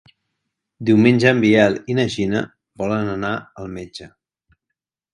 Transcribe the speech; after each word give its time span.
Diumenge 0.89 1.33
en 1.33 1.43
Biel 1.43 1.77
i 1.95 1.99
na 2.01 2.07
Gina 2.15 2.43
volen 2.85 3.15
anar 3.19 3.35
al 3.45 3.73
metge. 3.79 4.13